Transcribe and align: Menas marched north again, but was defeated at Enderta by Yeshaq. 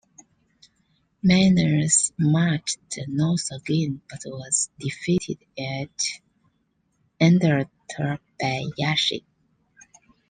Menas 1.21 2.11
marched 2.17 2.79
north 3.05 3.49
again, 3.51 4.01
but 4.09 4.23
was 4.25 4.71
defeated 4.79 5.37
at 5.59 5.93
Enderta 7.19 8.17
by 8.41 8.63
Yeshaq. 8.79 9.23